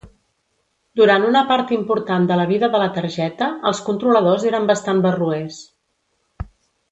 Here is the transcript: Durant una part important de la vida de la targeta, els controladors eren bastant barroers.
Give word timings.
Durant 0.99 1.25
una 1.31 1.41
part 1.51 1.73
important 1.77 2.25
de 2.31 2.37
la 2.39 2.47
vida 2.53 2.69
de 2.75 2.81
la 2.85 2.89
targeta, 2.97 3.51
els 3.73 3.81
controladors 3.91 4.47
eren 4.53 4.65
bastant 4.71 5.05
barroers. 5.09 5.61